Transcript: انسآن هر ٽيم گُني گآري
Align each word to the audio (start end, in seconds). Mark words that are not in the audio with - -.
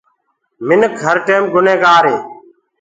انسآن 0.69 0.91
هر 1.03 1.17
ٽيم 1.27 1.43
گُني 1.53 1.75
گآري 1.83 2.15